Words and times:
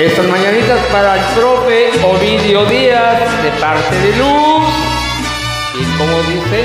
Estas 0.00 0.28
mañanitas 0.28 0.78
para 0.92 1.16
el 1.16 1.24
profe 1.34 1.90
Ovidio 2.04 2.64
Díaz 2.66 3.42
de 3.42 3.50
parte 3.60 3.96
de 3.96 4.16
Luz. 4.16 4.70
Y 5.74 5.98
como 5.98 6.16
dice, 6.22 6.62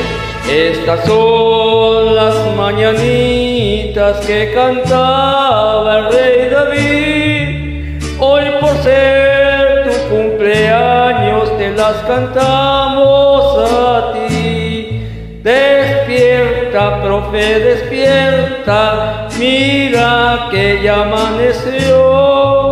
estas 0.48 1.04
son 1.08 2.16
las 2.16 2.56
mañanitas 2.56 4.24
que 4.28 4.54
cantaba 4.54 5.98
el 5.98 6.14
rey 6.14 6.50
David. 6.52 8.04
Hoy 8.20 8.44
por 8.62 8.78
ser 8.84 9.90
tu 9.90 10.16
cumpleaños 10.16 11.58
te 11.58 11.72
las 11.72 11.96
cantamos 12.04 13.68
a 13.68 14.14
ti. 14.14 15.08
Despierta, 15.42 17.02
profe, 17.02 17.60
despierta, 17.60 19.28
mira 19.40 20.50
que 20.52 20.82
ya 20.84 21.02
amaneció. 21.02 22.63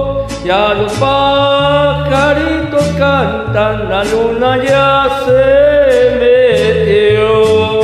Ya 0.44 0.73
los 0.73 0.92
pajaritos 0.94 2.84
cantan, 2.97 3.88
la 3.89 4.04
luna 4.04 4.57
ya 4.57 5.07
se 5.25 6.15
metió. 6.20 7.82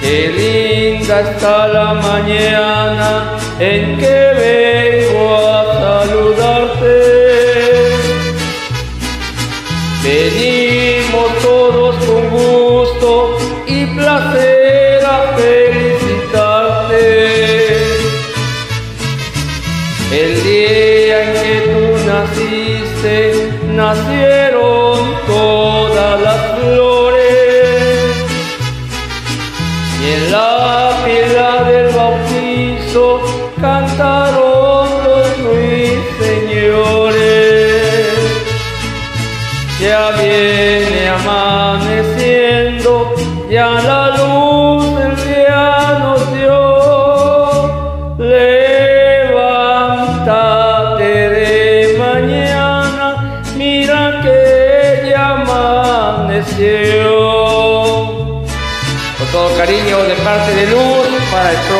Qué 0.00 0.18
linda 0.38 1.20
está 1.20 1.66
la 1.66 1.94
mañana 1.94 3.36
en 3.58 3.98
que 3.98 4.16
vengo 4.38 4.97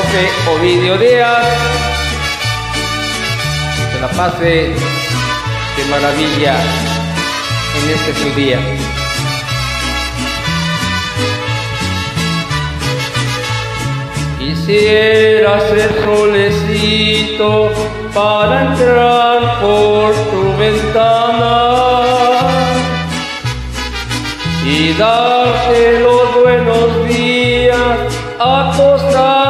profe 0.09 0.29
Ovidio 0.51 0.97
Díaz. 0.99 1.47
Se 3.93 4.01
la 4.01 4.09
pase 4.09 4.73
de 5.77 5.85
maravilla 5.91 6.57
en 7.77 7.91
este 7.91 8.15
su 8.15 8.35
día. 8.35 8.61
Quisiera 14.39 15.61
ser 15.69 15.91
solecito 16.05 17.71
para 18.15 18.63
entrar 18.67 19.61
por 19.61 20.15
tu 20.31 20.57
ventana 20.59 21.55
y 24.65 24.93
darte 24.95 26.01
los 26.01 26.43
buenos 26.43 27.09
días 27.09 27.99
acostadito 28.39 29.48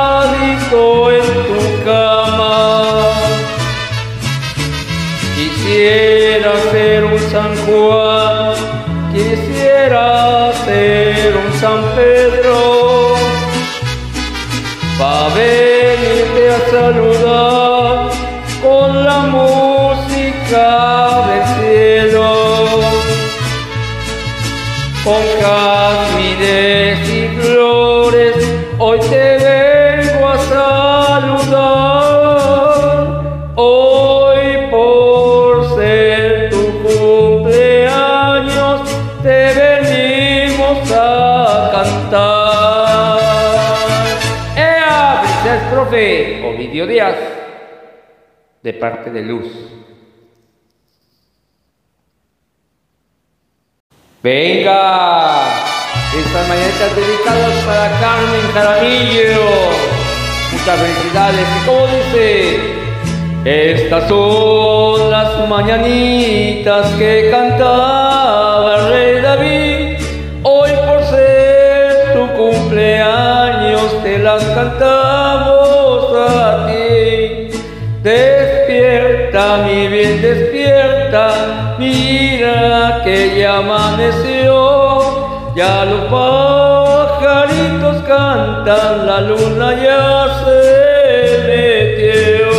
Quisiera 5.69 6.55
ser 6.73 7.05
un 7.05 7.19
San 7.31 7.55
Juan, 7.67 8.57
quisiera 9.13 10.51
ser 10.65 11.37
un 11.37 11.53
San 11.61 11.83
Pedro, 11.95 13.15
para 14.99 15.29
venirte 15.35 16.49
a 16.49 16.71
saludar 16.71 17.18
Profe 45.99 46.45
Ovidio 46.47 46.87
Díaz, 46.87 47.17
de 48.63 48.73
parte 48.73 49.11
de 49.11 49.21
Luz. 49.21 49.49
Venga, 54.23 55.43
estas 56.17 56.49
mañanitas 56.49 56.95
dedicadas 56.95 57.65
para 57.67 57.91
Carmen 57.99 58.53
Jaramillo. 58.55 59.43
Muchas 60.53 60.79
felicidades. 60.79 61.47
Y 61.57 61.67
como 61.67 61.87
dice, 61.89 62.61
estas 63.45 64.09
son 64.09 65.11
las 65.11 65.49
mañanitas 65.49 66.93
que 66.93 67.29
cantaba 67.29 68.89
rey 68.89 69.21
David. 69.21 69.99
Hoy 70.45 70.71
por 70.87 71.03
ser 71.07 72.15
tu 72.15 72.29
cumpleaños 72.37 74.01
te 74.05 74.19
las 74.19 74.45
cantamos 74.45 75.58
mi 79.65 79.89
bien, 79.89 80.21
despierta, 80.23 81.77
mira 81.79 83.01
que 83.05 83.39
ya 83.39 83.59
amaneció, 83.59 85.55
ya 85.55 85.85
los 85.85 86.03
pajaritos 86.11 88.03
cantan, 88.07 89.07
la 89.07 89.21
luna 89.23 89.75
ya 89.75 90.27
se 90.45 90.61
metió. 91.47 92.51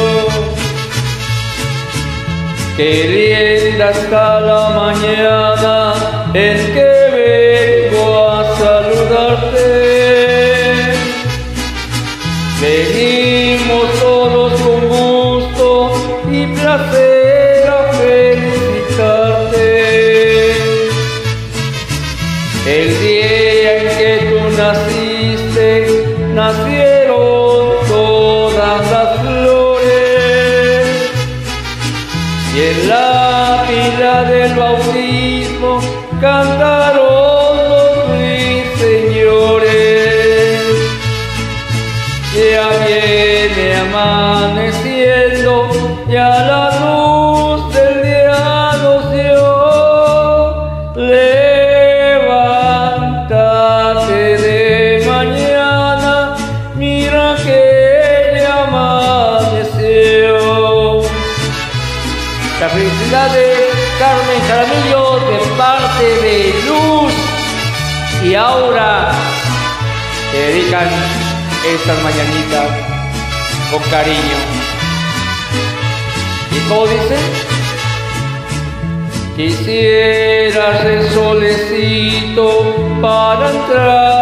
Qué 2.76 3.62
linda 3.72 3.92
está 3.92 4.40
nacieron 26.52 27.88
todas 27.88 28.92
las 28.92 29.20
flores. 29.20 30.88
Y 32.56 32.62
en 32.62 32.90
la 32.90 33.64
pila 33.68 34.24
del 34.24 34.56
bautismo 34.56 35.80
Carmen 63.12 64.42
Jaramillo 64.48 65.20
de 65.22 65.38
parte 65.58 66.06
de 66.22 66.54
Luz 66.68 67.12
y 68.24 68.36
Aura 68.36 69.12
te 70.32 70.38
dedican 70.38 70.88
estas 71.66 72.04
mañanitas 72.04 72.70
con 73.72 73.82
cariño. 73.90 74.38
cómo 76.68 76.86
dice? 76.86 77.18
Quisiera 79.36 80.80
el 80.84 81.10
solecito 81.10 82.76
para 83.02 83.50
entrar 83.50 84.19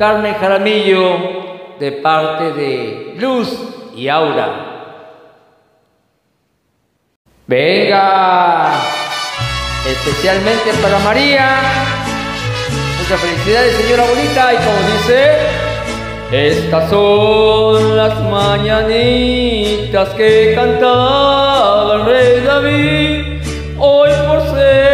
Carmen 0.00 0.34
Jaramillo, 0.40 1.76
de 1.78 1.92
parte 1.92 2.52
de 2.54 3.16
Luz 3.18 3.54
y 3.94 4.08
Aura. 4.08 4.48
Venga, 7.46 8.72
especialmente 9.86 10.72
para 10.80 10.98
María. 11.00 11.50
Muchas 12.98 13.20
felicidades, 13.20 13.76
señora 13.76 14.04
bonita. 14.08 14.54
Y 14.54 14.56
como 14.56 14.78
dice, 14.90 15.36
estas 16.32 16.88
son 16.88 17.94
las 17.94 18.18
mañanitas 18.22 20.08
que 20.14 20.54
cantaba 20.54 21.96
el 21.96 22.04
rey 22.06 22.40
David. 22.40 23.42
Hoy 23.78 24.10
por 24.26 24.40
ser 24.54 24.89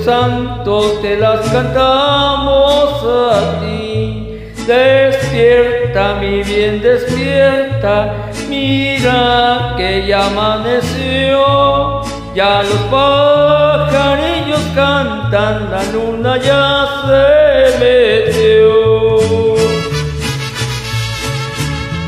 de 0.00 0.04
tu 0.04 0.04
santo 0.04 0.98
te 1.02 1.16
las 1.16 1.40
cantamos 1.48 3.02
a 3.04 3.60
ti. 3.60 4.26
Despierta, 4.66 6.14
mi 6.20 6.42
bien, 6.42 6.80
despierta. 6.80 8.14
Mira 8.48 9.74
que 9.76 10.06
ya 10.06 10.26
amaneció. 10.26 12.02
Ya 12.34 12.62
los 12.62 12.80
pajarillos 12.90 14.60
cantan, 14.74 15.70
la 15.70 15.82
luna 15.92 16.36
ya 16.36 16.86
se 17.06 17.78
metió. 17.78 18.80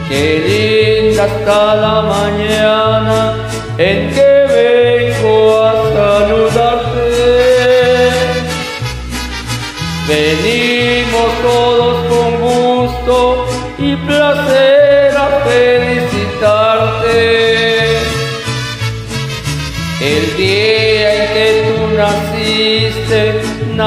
Qué 0.08 1.04
linda 1.08 1.26
está 1.26 1.74
la 1.74 2.02
mañana 2.02 3.34
en 3.78 4.10
que 4.14 4.31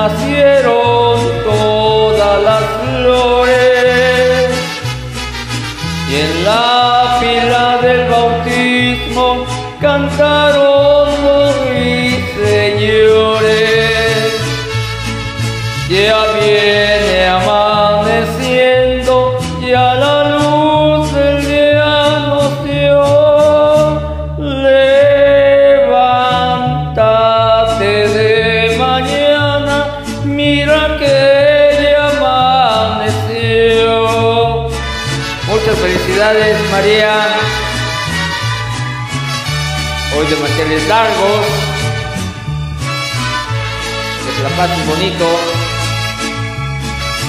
nacieron 0.07 0.84
largos. 40.87 41.45
Que 44.25 44.31
te 44.35 44.41
la 44.43 44.49
bonito. 44.85 45.27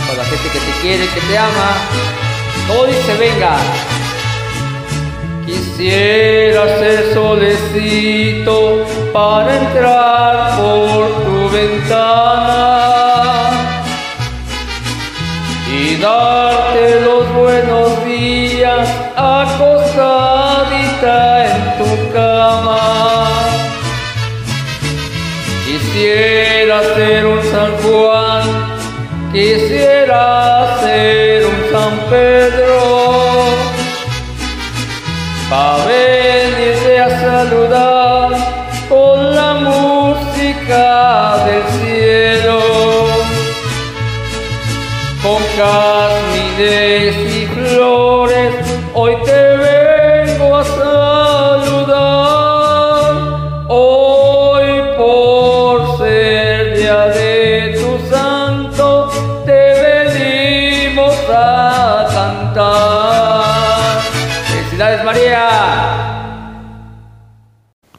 Con 0.06 0.16
la 0.16 0.24
gente 0.24 0.48
que 0.52 0.58
te 0.58 0.72
quiere, 0.82 1.06
que 1.06 1.20
te 1.20 1.38
ama. 1.38 1.70
Todo 2.68 2.86
dice, 2.86 3.14
venga. 3.16 3.56
Quisiera 5.46 6.78
ser 6.78 7.14
solecito 7.14 8.84
para 9.12 9.56
entrar 9.56 10.56
por 10.58 11.24
tu 11.24 11.48
ventana 11.50 12.66
y 15.70 15.96
darte 15.96 17.00
Quisiera 26.66 26.96
ser 26.96 27.25
un 27.25 27.42
San 27.44 27.70
Juan, 27.76 28.42
quisiera 29.32 30.80
ser 30.80 31.46
un 31.46 31.70
San 31.70 31.96
Pedro, 32.11 32.45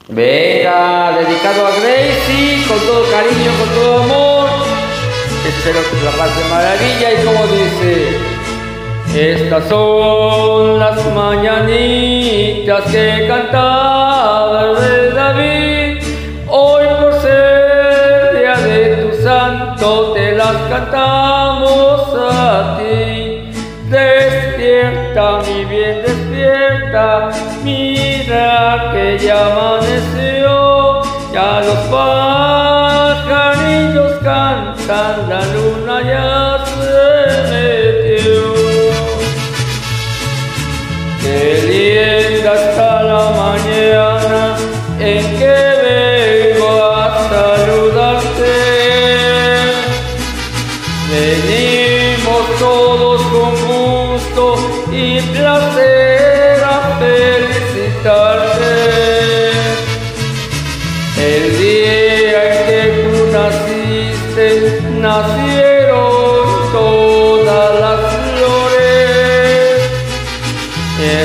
Venga, 0.09 1.17
dedicado 1.17 1.67
a 1.67 1.71
Gracie, 1.71 2.63
con 2.65 2.79
todo 2.79 3.03
cariño, 3.11 3.51
con 3.59 3.69
todo 3.75 4.03
amor. 4.03 4.49
Espero 5.45 5.79
que 5.81 6.05
la 6.05 6.11
pase 6.11 6.45
maravilla 6.49 7.11
y 7.11 7.25
como 7.25 7.45
dice, 7.47 8.17
estas 9.13 9.67
son 9.67 10.79
las 10.79 11.05
mañanitas 11.13 12.83
que 12.85 13.25
cantaba 13.27 14.77
el 14.79 15.13
David. 15.13 16.01
Hoy 16.47 16.85
por 17.01 17.21
ser 17.21 18.39
día 18.39 18.57
de 18.65 18.95
tu 19.03 19.21
santo 19.21 20.13
te 20.13 20.31
las 20.37 20.55
cantamos 20.69 22.15
a 22.31 22.77
ti. 22.79 23.51
Despierta, 23.89 25.39
mi 25.45 25.65
bien, 25.65 26.01
despierta, 26.01 27.29
mira 27.65 28.16
ya 29.15 29.45
amaneció, 29.45 31.01
ya 31.31 31.61
los 31.61 31.79
pajarillos 31.93 33.31
cantan, 34.21 35.29
la 35.29 35.41
luna 35.53 36.01
ya 36.01 36.36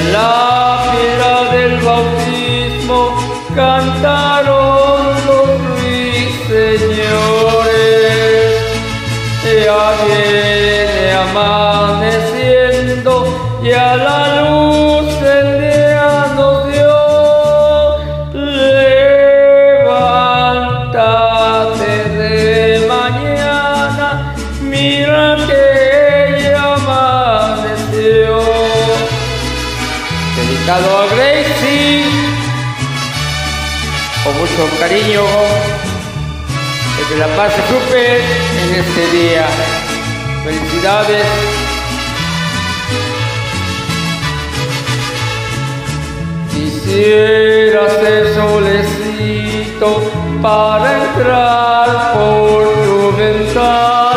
En 0.02 0.41
mucho 34.52 34.78
cariño, 34.78 35.23
que 36.97 37.14
te 37.14 37.18
la 37.18 37.26
pase 37.37 37.56
súper 37.68 38.21
en 38.62 38.75
este 38.80 39.16
día. 39.16 39.47
Felicidades. 40.44 41.26
Quisiera 46.52 47.88
ser 47.88 48.35
solecito 48.35 50.11
para 50.42 51.04
entrar 51.04 52.12
por 52.14 52.62
tu 52.85 53.16
ventana 53.16 54.12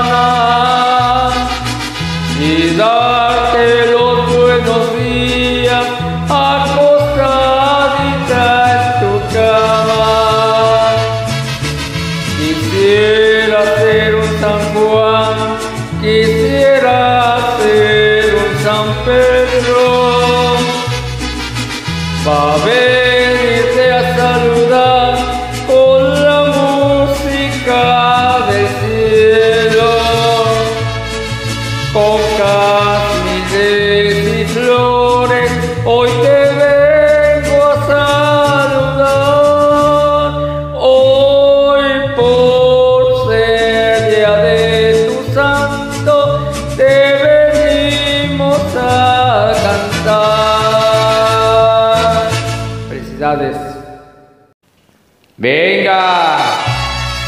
Venga. 55.38 56.38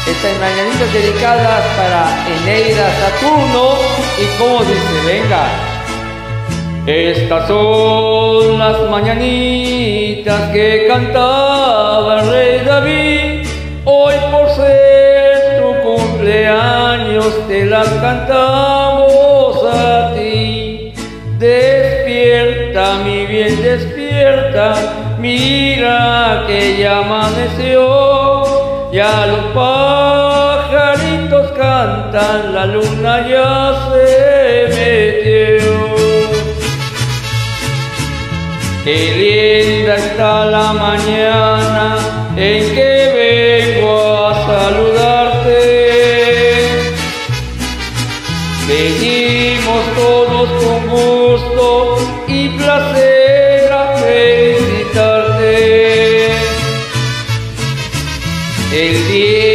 Estas 0.06 0.38
mañanitas 0.40 0.92
dedicadas 0.92 1.64
para 1.76 2.26
Eneida 2.26 2.90
Saturno. 3.00 3.74
Y 4.16 4.38
como 4.38 4.64
dice, 4.64 4.96
venga. 5.06 5.44
Estas 6.86 7.46
son 7.46 8.58
las 8.58 8.90
mañanitas 8.90 10.50
que 10.50 10.86
cantaba 10.88 12.22
rey 12.22 12.64
David. 12.64 13.46
Hoy 13.84 14.14
por 14.30 14.48
ser 14.50 15.60
tu 15.60 15.74
cumpleaños 15.82 17.46
te 17.46 17.66
las 17.66 17.88
cantamos 17.88 19.62
a 19.64 20.14
ti. 20.14 20.94
Despierta, 21.38 22.94
mi 23.04 23.26
bien, 23.26 23.62
despierta. 23.62 24.97
Mira 25.18 26.44
que 26.46 26.78
ya 26.78 26.98
amaneció. 26.98 28.44
Ya 28.92 29.26
los 29.26 29.46
pajaritos 29.52 31.50
cantan, 31.52 32.54
la 32.54 32.66
luna 32.66 33.28
ya 33.28 33.90
se 33.90 34.68
metió. 34.74 35.72
Qué 38.84 38.98
linda 39.18 39.94
está 39.96 40.44
la 40.46 40.72
mañana 40.72 41.47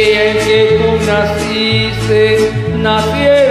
que 0.04 0.78
tú 0.78 1.06
naciste, 1.06 2.50
nacieron 2.76 3.43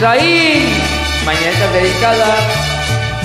Isaí. 0.00 0.64
Mañanitas 1.26 1.72
dedicadas 1.74 2.40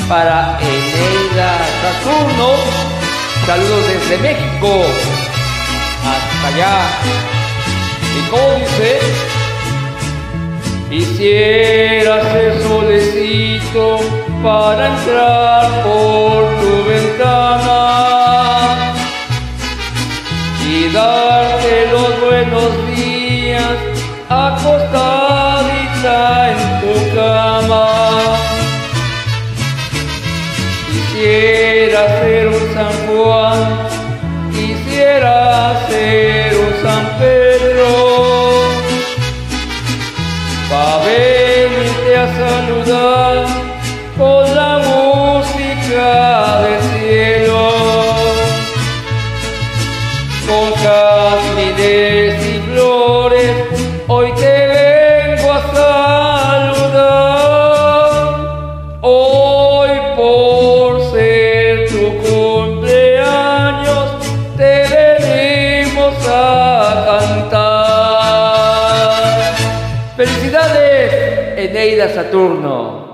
para 0.09 0.59
Eneida 0.59 1.51
Saturno. 1.81 2.49
Saludos 3.45 3.87
desde 3.87 4.17
México 4.17 4.83
hasta 6.03 6.47
allá. 6.49 6.77
Y 8.17 8.19
como 8.29 8.47
dice, 8.59 8.91
quisiera 10.89 12.13
ser 12.33 12.61
solecito 12.63 13.85
para 14.43 14.87
entrar 14.87 15.81
por 15.81 16.41
tu 16.59 16.71
ventana 16.89 17.79
y 20.67 20.89
darte 20.91 21.87
los 21.89 22.11
buenos 22.19 22.69
días 22.97 23.77
acostadita 24.27 25.14
Querida 71.95 72.13
Saturno, 72.13 73.05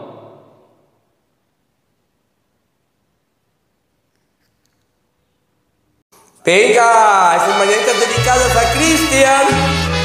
Venga, 6.43 7.35
esas 7.35 7.59
mañanitas 7.59 7.99
dedicadas 7.99 8.55
a 8.55 8.73
Cristian, 8.73 9.45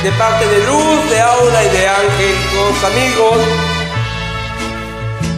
de 0.03 0.13
parte 0.13 0.47
de 0.47 0.59
Luz, 0.67 1.09
de 1.09 1.21
Aura 1.23 1.65
y 1.65 1.69
de 1.71 1.89
Ángel, 1.89 2.37
amigos. 2.85 3.39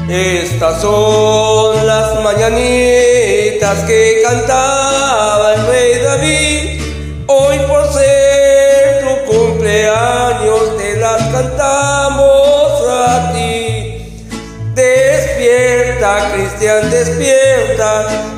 Estas 0.09 0.83
son 0.83 1.87
las 1.87 2.21
mañanitas 2.21 3.85
que 3.85 4.21
cantan. 4.25 4.88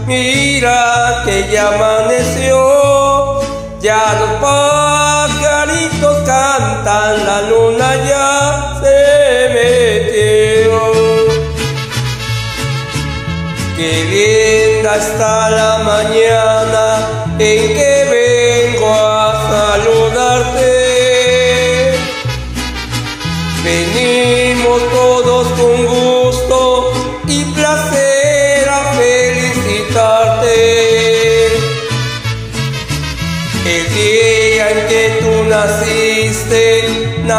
Mira 0.07 1.23
que 1.25 1.49
ya 1.51 1.69
amaneció. 1.69 3.41
Ya 3.81 4.03
los 4.21 4.41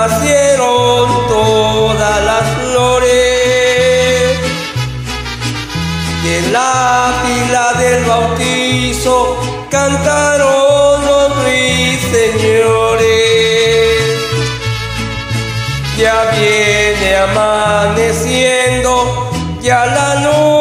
nacieron 0.01 1.27
todas 1.27 2.17
las 2.24 2.43
flores. 2.58 4.39
Y 6.24 6.27
en 6.39 6.46
la 6.53 7.13
fila 7.24 7.65
del 7.81 8.03
bautizo 8.05 9.15
cantaron 9.70 11.05
los 11.05 11.27
ruiseñores. 11.43 12.31
Ya 16.00 16.17
viene 16.36 17.10
amaneciendo, 17.27 18.93
ya 19.62 19.86
la 19.86 20.10
luz 20.25 20.61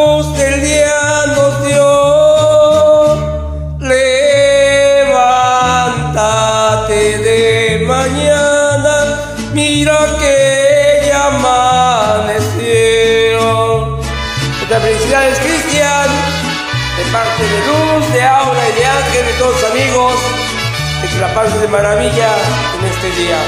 pases 21.41 21.61
de 21.63 21.69
maravilla 21.69 22.33
en 22.77 22.85
este 22.93 23.09
día. 23.21 23.39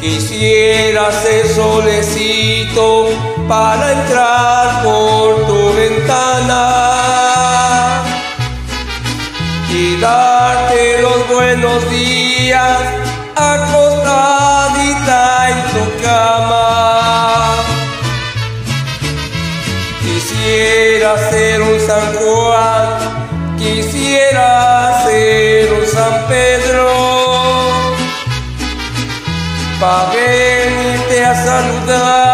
Quisiera 0.00 1.12
ser 1.12 1.48
solecito 1.48 3.08
para 3.48 3.92
entrar 3.92 4.82
por 4.82 5.46
tu 5.46 5.72
ventana 5.74 6.62
y 9.70 9.98
darte 9.98 11.00
los 11.00 11.28
buenos 11.28 11.90
días 11.90 12.78
acostadita 13.34 13.79
venirte 31.60 32.29